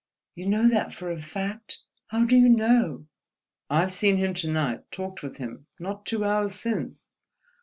[0.33, 1.77] "You know that for a fact?
[2.07, 3.05] How do you know—?"
[3.69, 7.07] "I've seen him to night, talked with him—not two hours since."